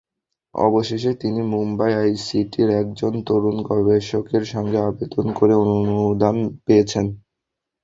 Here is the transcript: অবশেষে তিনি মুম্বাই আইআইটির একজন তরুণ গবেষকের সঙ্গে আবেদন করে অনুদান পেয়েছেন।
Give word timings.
অবশেষে 0.55 1.11
তিনি 1.21 1.41
মুম্বাই 1.53 1.91
আইআইটির 1.95 2.69
একজন 2.81 3.13
তরুণ 3.27 3.57
গবেষকের 3.69 4.43
সঙ্গে 4.53 4.77
আবেদন 4.87 5.25
করে 5.37 5.53
অনুদান 5.63 6.35
পেয়েছেন। 6.65 7.05